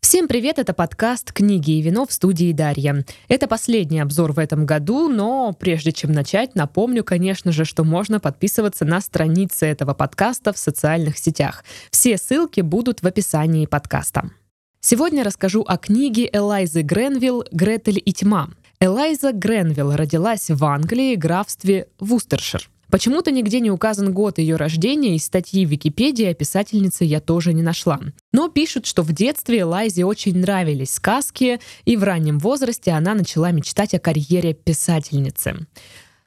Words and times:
Всем 0.00 0.28
привет, 0.28 0.58
это 0.58 0.72
подкаст 0.74 1.32
«Книги 1.32 1.72
и 1.72 1.82
вино» 1.82 2.06
в 2.06 2.12
студии 2.12 2.52
Дарья. 2.52 3.04
Это 3.28 3.48
последний 3.48 3.98
обзор 3.98 4.32
в 4.32 4.38
этом 4.38 4.64
году, 4.64 5.08
но 5.08 5.52
прежде 5.52 5.92
чем 5.92 6.12
начать, 6.12 6.54
напомню, 6.54 7.02
конечно 7.02 7.50
же, 7.50 7.64
что 7.64 7.82
можно 7.82 8.20
подписываться 8.20 8.84
на 8.84 9.00
страницы 9.00 9.66
этого 9.66 9.94
подкаста 9.94 10.52
в 10.52 10.58
социальных 10.58 11.18
сетях. 11.18 11.64
Все 11.90 12.16
ссылки 12.16 12.60
будут 12.60 13.02
в 13.02 13.06
описании 13.06 13.66
подкаста. 13.66 14.30
Сегодня 14.80 15.24
расскажу 15.24 15.64
о 15.66 15.76
книге 15.76 16.30
Элайзы 16.32 16.82
Гренвилл 16.82 17.44
«Гретель 17.50 18.00
и 18.02 18.12
тьма». 18.12 18.50
Элайза 18.80 19.32
Гренвилл 19.32 19.96
родилась 19.96 20.48
в 20.48 20.64
Англии, 20.64 21.16
графстве 21.16 21.88
Вустершир. 21.98 22.70
Почему-то 22.90 23.30
нигде 23.30 23.60
не 23.60 23.70
указан 23.70 24.12
год 24.12 24.38
ее 24.38 24.56
рождения, 24.56 25.14
и 25.14 25.18
статьи 25.18 25.66
в 25.66 25.70
Википедии 25.70 26.24
о 26.24 26.34
писательнице 26.34 27.04
я 27.04 27.20
тоже 27.20 27.52
не 27.52 27.62
нашла. 27.62 28.00
Но 28.32 28.48
пишут, 28.48 28.86
что 28.86 29.02
в 29.02 29.12
детстве 29.12 29.64
Лайзе 29.64 30.04
очень 30.04 30.38
нравились 30.38 30.94
сказки, 30.94 31.60
и 31.84 31.96
в 31.96 32.02
раннем 32.02 32.38
возрасте 32.38 32.92
она 32.92 33.14
начала 33.14 33.50
мечтать 33.50 33.94
о 33.94 33.98
карьере 33.98 34.54
писательницы. 34.54 35.66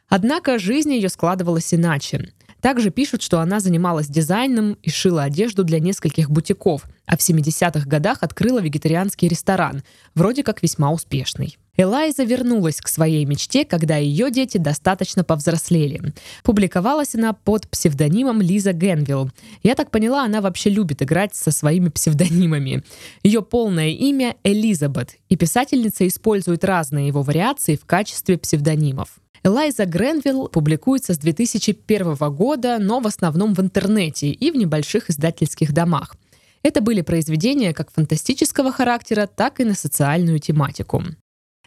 Однако 0.07 0.59
жизнь 0.59 0.91
ее 0.93 1.09
складывалась 1.09 1.73
иначе. 1.73 2.33
Также 2.61 2.91
пишут, 2.91 3.21
что 3.21 3.39
она 3.39 3.59
занималась 3.59 4.07
дизайном 4.07 4.73
и 4.83 4.89
шила 4.89 5.23
одежду 5.23 5.63
для 5.63 5.79
нескольких 5.79 6.29
бутиков, 6.29 6.85
а 7.05 7.17
в 7.17 7.19
70-х 7.19 7.87
годах 7.87 8.19
открыла 8.21 8.59
вегетарианский 8.59 9.27
ресторан, 9.27 9.83
вроде 10.13 10.43
как 10.43 10.61
весьма 10.61 10.91
успешный. 10.91 11.57
Элайза 11.77 12.23
вернулась 12.23 12.81
к 12.81 12.87
своей 12.87 13.25
мечте, 13.25 13.65
когда 13.65 13.97
ее 13.97 14.29
дети 14.29 14.57
достаточно 14.57 15.23
повзрослели. 15.23 16.13
Публиковалась 16.43 17.15
она 17.15 17.33
под 17.33 17.67
псевдонимом 17.69 18.41
Лиза 18.41 18.73
Генвилл. 18.73 19.31
Я 19.63 19.75
так 19.75 19.89
поняла, 19.89 20.23
она 20.23 20.41
вообще 20.41 20.69
любит 20.69 21.01
играть 21.01 21.33
со 21.33 21.49
своими 21.51 21.89
псевдонимами. 21.89 22.83
Ее 23.23 23.41
полное 23.41 23.89
имя 23.89 24.35
Элизабет, 24.43 25.17
и 25.29 25.35
писательница 25.35 26.07
использует 26.07 26.63
разные 26.63 27.07
его 27.07 27.23
вариации 27.23 27.75
в 27.75 27.85
качестве 27.85 28.37
псевдонимов. 28.37 29.19
Элайза 29.43 29.85
Гренвилл 29.85 30.49
публикуется 30.49 31.15
с 31.15 31.17
2001 31.17 32.15
года, 32.31 32.77
но 32.79 32.99
в 32.99 33.07
основном 33.07 33.55
в 33.55 33.59
интернете 33.59 34.29
и 34.29 34.51
в 34.51 34.55
небольших 34.55 35.09
издательских 35.09 35.73
домах. 35.73 36.15
Это 36.61 36.79
были 36.79 37.01
произведения 37.01 37.73
как 37.73 37.91
фантастического 37.91 38.71
характера, 38.71 39.27
так 39.27 39.59
и 39.59 39.63
на 39.63 39.73
социальную 39.73 40.37
тематику. 40.37 41.03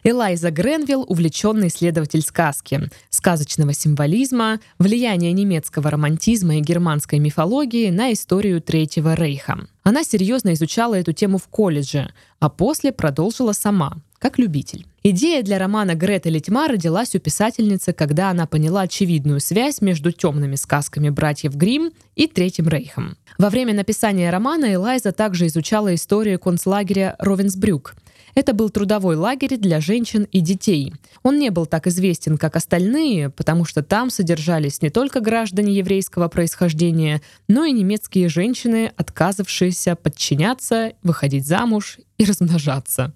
Элайза 0.05 0.51
Гренвилл— 0.51 1.03
увлеченный 1.09 1.67
исследователь 1.67 2.21
сказки, 2.21 2.89
сказочного 3.09 3.73
символизма, 3.73 4.59
влияния 4.77 5.33
немецкого 5.33 5.89
романтизма 5.89 6.57
и 6.57 6.61
германской 6.61 7.19
мифологии 7.19 7.89
на 7.89 8.13
историю 8.13 8.61
Третьего 8.61 9.15
Рейха. 9.15 9.67
Она 9.83 10.03
серьезно 10.03 10.53
изучала 10.53 10.93
эту 10.93 11.11
тему 11.11 11.39
в 11.39 11.47
колледже, 11.47 12.13
а 12.39 12.49
после 12.49 12.93
продолжила 12.93 13.51
сама, 13.51 13.97
как 14.25 14.39
любитель. 14.39 14.87
Идея 15.03 15.43
для 15.43 15.59
романа 15.59 15.93
«Гретель 15.93 16.37
и 16.37 16.41
тьма» 16.41 16.67
родилась 16.67 17.13
у 17.13 17.19
писательницы, 17.19 17.93
когда 17.93 18.31
она 18.31 18.47
поняла 18.47 18.81
очевидную 18.81 19.39
связь 19.39 19.81
между 19.81 20.11
темными 20.11 20.55
сказками 20.55 21.11
братьев 21.11 21.53
Гримм 21.53 21.91
и 22.15 22.25
Третьим 22.25 22.67
Рейхом. 22.67 23.17
Во 23.37 23.51
время 23.51 23.75
написания 23.75 24.31
романа 24.31 24.73
Элайза 24.73 25.11
также 25.11 25.45
изучала 25.45 25.93
историю 25.93 26.39
концлагеря 26.39 27.15
Ровенсбрюк, 27.19 27.93
это 28.33 28.53
был 28.53 28.69
трудовой 28.69 29.15
лагерь 29.15 29.57
для 29.57 29.79
женщин 29.79 30.27
и 30.29 30.41
детей. 30.41 30.93
Он 31.23 31.37
не 31.37 31.51
был 31.51 31.67
так 31.67 31.87
известен, 31.87 32.37
как 32.37 32.55
остальные, 32.55 33.29
потому 33.29 33.63
что 33.63 33.81
там 33.81 34.09
содержались 34.09 34.81
не 34.81 34.89
только 34.89 35.21
граждане 35.21 35.73
еврейского 35.73 36.27
происхождения, 36.29 37.21
но 37.47 37.63
и 37.63 37.71
немецкие 37.71 38.27
женщины, 38.27 38.91
отказывавшиеся 38.97 39.95
подчиняться, 39.95 40.93
выходить 41.01 41.47
замуж 41.47 41.99
и 42.17 42.25
размножаться. 42.25 43.13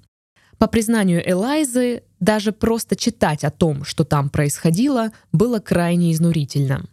По 0.59 0.67
признанию 0.67 1.23
Элайзы, 1.25 2.03
даже 2.19 2.51
просто 2.51 2.97
читать 2.97 3.45
о 3.45 3.49
том, 3.49 3.85
что 3.85 4.03
там 4.03 4.29
происходило, 4.29 5.11
было 5.31 5.59
крайне 5.59 6.11
изнурительно. 6.11 6.85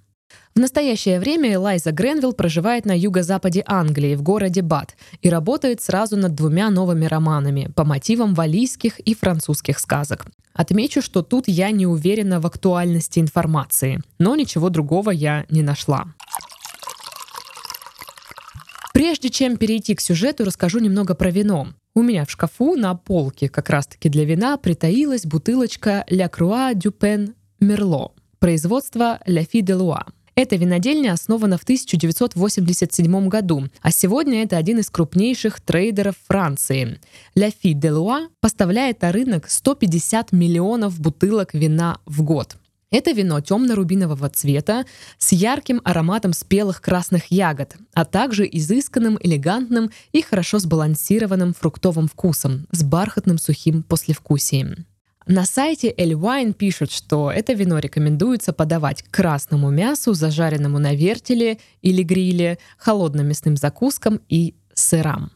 В 0.55 0.61
настоящее 0.61 1.19
время 1.19 1.55
Элайза 1.55 1.91
Гренвилл 1.91 2.33
проживает 2.33 2.87
на 2.87 2.97
юго-западе 2.97 3.65
Англии, 3.67 4.15
в 4.15 4.23
городе 4.23 4.63
Бат, 4.63 4.97
и 5.21 5.29
работает 5.29 5.83
сразу 5.83 6.17
над 6.17 6.35
двумя 6.35 6.71
новыми 6.71 7.07
романами 7.07 7.69
по 7.75 7.85
мотивам 7.85 8.35
валийских 8.35 9.01
и 9.01 9.15
французских 9.17 9.81
сказок. 9.81 10.27
Отмечу, 10.55 11.03
что 11.03 11.23
тут 11.23 11.49
я 11.49 11.73
не 11.73 11.87
уверена 11.87 12.41
в 12.41 12.47
актуальности 12.47 13.19
информации, 13.19 14.01
но 14.19 14.37
ничего 14.37 14.71
другого 14.71 15.11
я 15.11 15.45
не 15.51 15.63
нашла. 15.63 16.07
Прежде 18.95 19.29
чем 19.29 19.57
перейти 19.57 19.97
к 19.97 20.01
сюжету, 20.01 20.45
расскажу 20.45 20.79
немного 20.79 21.15
про 21.15 21.31
вино. 21.31 21.75
У 21.97 22.03
меня 22.03 22.27
в 22.27 22.31
шкафу 22.31 22.77
на 22.77 22.95
полке 22.95 23.49
как 23.49 23.71
раз-таки 23.71 24.11
для 24.11 24.27
вина 24.27 24.59
притаилась 24.59 25.25
бутылочка 25.25 26.05
«La 26.11 26.31
Croix 26.31 26.75
du 26.75 26.93
Pen 26.93 27.33
Merlot» 27.59 28.11
производства 28.39 29.19
«La 29.27 29.49
Fille 29.51 29.63
de 29.63 29.75
Loire». 29.75 30.13
Эта 30.35 30.57
винодельня 30.57 31.15
основана 31.15 31.57
в 31.57 31.63
1987 31.63 33.29
году, 33.29 33.69
а 33.81 33.91
сегодня 33.93 34.43
это 34.43 34.59
один 34.59 34.81
из 34.81 34.91
крупнейших 34.91 35.63
трейдеров 35.63 36.17
Франции. 36.29 37.01
La 37.35 37.51
Fille 37.51 37.73
de 37.73 37.91
Loire 37.91 38.29
поставляет 38.43 39.01
на 39.01 39.11
рынок 39.11 39.49
150 39.49 40.33
миллионов 40.33 41.01
бутылок 41.01 41.55
вина 41.55 42.01
в 42.05 42.23
год. 42.23 42.59
Это 42.93 43.11
вино 43.11 43.41
темно-рубинового 43.41 44.29
цвета 44.29 44.85
с 45.19 45.33
ярким 45.33 45.81
ароматом 45.85 46.33
спелых 46.33 46.81
красных 46.81 47.33
ягод, 47.33 47.75
а 47.95 48.05
также 48.05 48.49
изысканным, 48.51 49.19
элегантным 49.21 49.91
и 50.13 50.23
хорошо 50.23 50.61
сбалансированным 50.61 51.53
фруктовым 51.53 52.07
вкусом 52.07 52.69
с 52.71 52.85
бархатным 52.85 53.39
сухим 53.39 53.83
послевкусием. 53.83 54.87
На 55.27 55.45
сайте 55.45 55.93
Эльвайн 55.97 56.55
пишут, 56.55 56.93
что 56.93 57.33
это 57.33 57.53
вино 57.55 57.81
рекомендуется 57.81 58.53
подавать 58.53 59.03
к 59.03 59.11
красному 59.11 59.71
мясу, 59.71 60.15
зажаренному 60.15 60.79
на 60.79 60.95
вертеле 60.95 61.59
или 61.83 62.05
гриле, 62.05 62.59
холодным 62.79 63.27
мясным 63.27 63.57
закускам 63.57 64.21
и 64.29 64.55
сырам. 64.75 65.33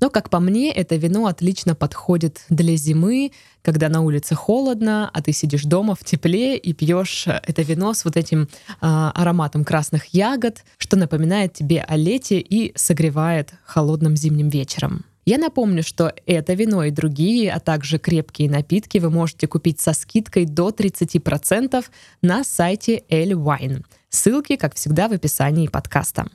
Но, 0.00 0.10
как 0.10 0.30
по 0.30 0.40
мне, 0.40 0.72
это 0.72 0.96
вино 0.96 1.26
отлично 1.26 1.74
подходит 1.74 2.44
для 2.48 2.76
зимы, 2.76 3.32
когда 3.62 3.88
на 3.88 4.02
улице 4.02 4.34
холодно, 4.34 5.10
а 5.12 5.22
ты 5.22 5.32
сидишь 5.32 5.64
дома 5.64 5.94
в 5.94 6.04
тепле 6.04 6.56
и 6.56 6.72
пьешь 6.72 7.26
это 7.26 7.62
вино 7.62 7.94
с 7.94 8.04
вот 8.04 8.16
этим 8.16 8.42
э, 8.42 8.46
ароматом 8.80 9.64
красных 9.64 10.06
ягод, 10.14 10.64
что 10.78 10.96
напоминает 10.96 11.54
тебе 11.54 11.80
о 11.80 11.96
лете 11.96 12.40
и 12.40 12.72
согревает 12.76 13.54
холодным 13.64 14.16
зимним 14.16 14.48
вечером. 14.48 15.04
Я 15.26 15.38
напомню, 15.38 15.82
что 15.82 16.12
это 16.26 16.52
вино 16.52 16.84
и 16.84 16.90
другие, 16.90 17.50
а 17.50 17.58
также 17.58 17.98
крепкие 17.98 18.50
напитки 18.50 18.98
вы 18.98 19.08
можете 19.08 19.46
купить 19.46 19.80
со 19.80 19.94
скидкой 19.94 20.44
до 20.44 20.68
30% 20.68 21.82
на 22.20 22.44
сайте 22.44 23.04
L 23.08 23.30
Wine. 23.30 23.84
Ссылки, 24.10 24.56
как 24.56 24.74
всегда, 24.74 25.08
в 25.08 25.12
описании 25.12 25.68
подкаста. 25.68 26.26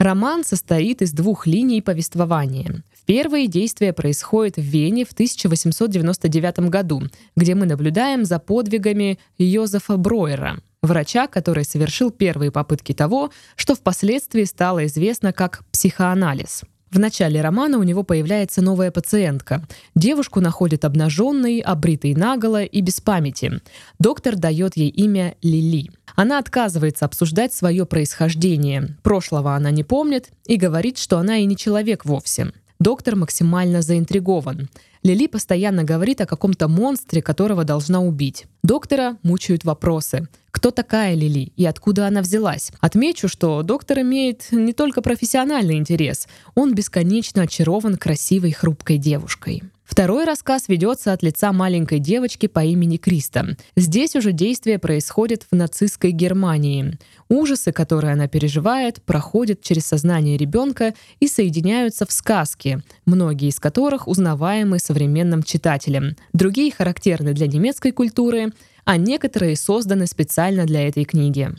Роман 0.00 0.44
состоит 0.44 1.02
из 1.02 1.12
двух 1.12 1.46
линий 1.46 1.82
повествования. 1.82 2.82
В 2.90 3.04
первые 3.04 3.48
действия 3.48 3.92
происходят 3.92 4.56
в 4.56 4.62
Вене 4.62 5.04
в 5.04 5.12
1899 5.12 6.70
году, 6.70 7.02
где 7.36 7.54
мы 7.54 7.66
наблюдаем 7.66 8.24
за 8.24 8.38
подвигами 8.38 9.18
Йозефа 9.36 9.98
Броера, 9.98 10.62
врача, 10.80 11.26
который 11.26 11.64
совершил 11.66 12.10
первые 12.10 12.50
попытки 12.50 12.94
того, 12.94 13.30
что 13.56 13.74
впоследствии 13.74 14.44
стало 14.44 14.86
известно 14.86 15.34
как 15.34 15.64
психоанализ. 15.70 16.62
В 16.90 16.98
начале 16.98 17.40
романа 17.40 17.78
у 17.78 17.84
него 17.84 18.02
появляется 18.02 18.62
новая 18.62 18.90
пациентка. 18.90 19.62
Девушку 19.94 20.40
находят 20.40 20.84
обнаженной, 20.84 21.60
обритой 21.60 22.14
наголо 22.14 22.64
и 22.64 22.80
без 22.80 23.00
памяти. 23.00 23.60
Доктор 24.00 24.34
дает 24.34 24.76
ей 24.76 24.88
имя 24.88 25.36
Лили. 25.40 25.90
Она 26.16 26.38
отказывается 26.38 27.04
обсуждать 27.04 27.54
свое 27.54 27.86
происхождение. 27.86 28.96
Прошлого 29.04 29.54
она 29.54 29.70
не 29.70 29.84
помнит 29.84 30.30
и 30.46 30.56
говорит, 30.56 30.98
что 30.98 31.18
она 31.18 31.38
и 31.38 31.44
не 31.44 31.56
человек 31.56 32.04
вовсе. 32.04 32.52
Доктор 32.80 33.14
максимально 33.14 33.82
заинтригован. 33.82 34.70
Лили 35.02 35.26
постоянно 35.26 35.84
говорит 35.84 36.22
о 36.22 36.26
каком-то 36.26 36.66
монстре, 36.66 37.20
которого 37.20 37.64
должна 37.64 38.00
убить. 38.00 38.46
Доктора 38.62 39.18
мучают 39.22 39.64
вопросы. 39.64 40.28
Кто 40.50 40.70
такая 40.70 41.14
Лили 41.14 41.52
и 41.56 41.66
откуда 41.66 42.06
она 42.06 42.22
взялась? 42.22 42.72
Отмечу, 42.80 43.28
что 43.28 43.62
доктор 43.62 44.00
имеет 44.00 44.50
не 44.50 44.72
только 44.72 45.02
профессиональный 45.02 45.76
интерес, 45.76 46.26
он 46.54 46.74
бесконечно 46.74 47.42
очарован 47.42 47.98
красивой 47.98 48.52
хрупкой 48.52 48.96
девушкой. 48.96 49.62
Второй 49.90 50.24
рассказ 50.24 50.68
ведется 50.68 51.12
от 51.12 51.24
лица 51.24 51.52
маленькой 51.52 51.98
девочки 51.98 52.46
по 52.46 52.64
имени 52.64 52.96
Криста. 52.96 53.56
Здесь 53.74 54.14
уже 54.14 54.30
действие 54.30 54.78
происходит 54.78 55.44
в 55.50 55.56
нацистской 55.56 56.12
Германии. 56.12 56.96
Ужасы, 57.28 57.72
которые 57.72 58.12
она 58.12 58.28
переживает, 58.28 59.02
проходят 59.02 59.62
через 59.62 59.86
сознание 59.86 60.36
ребенка 60.36 60.94
и 61.18 61.26
соединяются 61.26 62.06
в 62.06 62.12
сказке, 62.12 62.84
многие 63.04 63.48
из 63.48 63.58
которых 63.58 64.06
узнаваемы 64.06 64.78
современным 64.78 65.42
читателям. 65.42 66.14
Другие 66.32 66.70
характерны 66.70 67.32
для 67.32 67.48
немецкой 67.48 67.90
культуры, 67.90 68.52
а 68.84 68.96
некоторые 68.96 69.56
созданы 69.56 70.06
специально 70.06 70.66
для 70.66 70.86
этой 70.86 71.04
книги. 71.04 71.50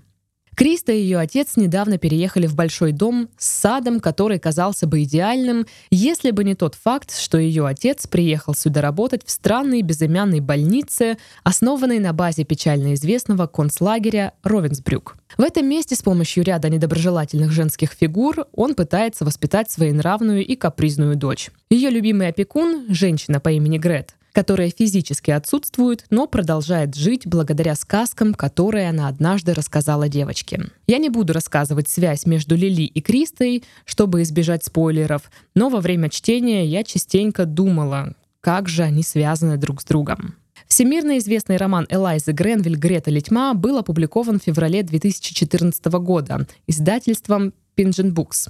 Криста 0.56 0.92
и 0.92 1.00
ее 1.00 1.18
отец 1.18 1.56
недавно 1.56 1.98
переехали 1.98 2.46
в 2.46 2.56
большой 2.56 2.92
дом 2.92 3.30
с 3.38 3.50
садом, 3.50 4.00
который 4.00 4.38
казался 4.38 4.86
бы 4.86 5.04
идеальным, 5.04 5.66
если 5.90 6.32
бы 6.32 6.44
не 6.44 6.56
тот 6.56 6.76
факт, 6.76 7.18
что 7.18 7.38
ее 7.38 7.66
отец 7.66 8.06
приехал 8.08 8.54
сюда 8.54 8.82
работать 8.82 9.26
в 9.26 9.32
странной 9.32 9.82
безымянной 9.82 10.40
больнице, 10.40 11.18
основанной 11.44 12.00
на 12.00 12.14
базе 12.14 12.44
печально 12.44 12.94
известного 12.94 13.48
концлагеря 13.48 14.34
Ровенсбрюк. 14.44 15.16
В 15.38 15.42
этом 15.42 15.68
месте 15.68 15.96
с 15.96 16.02
помощью 16.02 16.44
ряда 16.44 16.70
недоброжелательных 16.70 17.52
женских 17.52 17.94
фигур 17.94 18.46
он 18.54 18.76
пытается 18.76 19.24
воспитать 19.24 19.72
своенравную 19.72 20.46
и 20.46 20.56
капризную 20.56 21.16
дочь. 21.16 21.50
Ее 21.70 21.90
любимый 21.90 22.28
опекун, 22.28 22.86
женщина 22.90 23.40
по 23.40 23.50
имени 23.50 23.78
Грет, 23.78 24.16
которая 24.34 24.72
физически 24.72 25.32
отсутствует, 25.32 26.06
но 26.10 26.28
продолжает 26.28 26.96
жить 26.96 27.26
благодаря 27.26 27.76
сказкам, 27.76 28.34
которые 28.34 28.90
она 28.90 29.08
однажды 29.08 29.54
рассказала 29.54 30.10
девочке. 30.10 30.70
Я 30.88 30.98
не 30.98 31.10
буду 31.10 31.34
рассказывать 31.34 31.90
связь 31.90 32.26
между 32.26 32.56
Лили 32.56 32.84
и 32.84 33.02
Кристой, 33.02 33.64
чтобы 33.86 34.22
избежать 34.22 34.64
спойлеров, 34.64 35.32
но 35.56 35.70
во 35.70 35.82
время 35.82 36.10
чтения 36.10 36.66
я 36.66 36.84
частенько 36.84 37.46
думала, 37.46 38.16
как 38.40 38.68
же 38.68 38.84
они 38.84 39.04
связаны 39.04 39.58
друг 39.58 39.82
с 39.82 39.86
другом. 39.86 40.36
Всемирно 40.68 41.18
известный 41.18 41.58
роман 41.58 41.86
Элайзы 41.90 42.32
Гренвиль 42.32 42.78
«Грета 42.78 43.10
или 43.10 43.20
тьма» 43.20 43.54
был 43.54 43.78
опубликован 43.78 44.40
в 44.40 44.44
феврале 44.44 44.84
2014 44.84 45.84
года 45.86 46.48
издательством 46.68 47.54
Pingen 47.76 48.14
Books. 48.14 48.50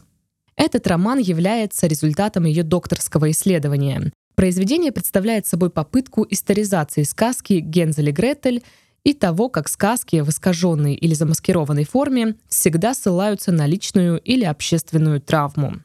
Этот 0.56 0.86
роман 0.88 1.18
является 1.18 1.88
результатом 1.88 2.46
ее 2.46 2.64
докторского 2.64 3.32
исследования. 3.32 4.12
Произведение 4.42 4.92
представляет 4.92 5.46
собой 5.46 5.70
попытку 5.70 6.26
историзации 6.28 7.04
сказки 7.04 7.60
«Гензель 7.60 8.10
и 8.10 8.12
Гретель» 8.12 8.64
и 9.04 9.14
того, 9.14 9.50
как 9.50 9.70
сказки 9.70 10.22
в 10.22 10.30
искаженной 10.30 10.96
или 10.96 11.14
замаскированной 11.14 11.86
форме 11.86 12.34
всегда 12.50 12.96
ссылаются 12.96 13.52
на 13.52 13.68
личную 13.68 14.20
или 14.20 14.44
общественную 14.44 15.22
травму. 15.22 15.84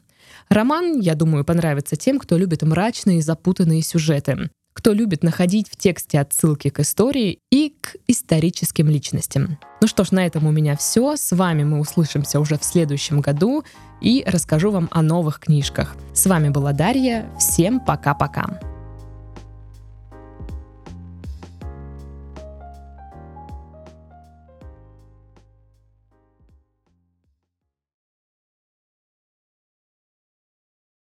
Роман, 0.49 0.99
я 0.99 1.13
думаю, 1.13 1.45
понравится 1.45 1.97
тем, 1.97 2.17
кто 2.17 2.35
любит 2.35 2.63
мрачные 2.63 3.19
и 3.19 3.21
запутанные 3.21 3.83
сюжеты, 3.83 4.49
кто 4.73 4.91
любит 4.91 5.21
находить 5.21 5.69
в 5.69 5.75
тексте 5.75 6.19
отсылки 6.19 6.69
к 6.69 6.79
истории 6.79 7.37
и 7.51 7.75
к 7.79 7.97
историческим 8.07 8.89
личностям. 8.89 9.59
Ну 9.79 9.87
что 9.87 10.03
ж, 10.03 10.11
на 10.11 10.25
этом 10.25 10.45
у 10.47 10.51
меня 10.51 10.75
все. 10.75 11.15
С 11.15 11.35
вами 11.35 11.63
мы 11.63 11.79
услышимся 11.79 12.39
уже 12.39 12.57
в 12.57 12.63
следующем 12.63 13.21
году 13.21 13.63
и 14.01 14.23
расскажу 14.25 14.71
вам 14.71 14.89
о 14.91 15.01
новых 15.01 15.39
книжках. 15.39 15.95
С 16.13 16.25
вами 16.25 16.49
была 16.49 16.73
Дарья. 16.73 17.29
Всем 17.37 17.79
пока-пока. 17.79 18.76